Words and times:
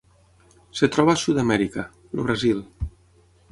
Es 0.77 0.81
troba 0.95 1.13
a 1.17 1.21
Sud-amèrica: 1.25 1.85
el 2.17 2.25
Brasil. 2.25 2.67